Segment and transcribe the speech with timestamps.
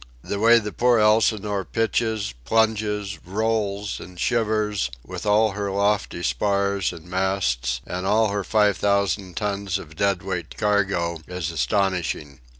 [0.23, 6.91] The way the poor Elsinore pitches, plunges, rolls, and shivers, with all her lofty spars
[6.91, 12.39] and masts and all her five thousand tons of dead weight cargo, is astonishing.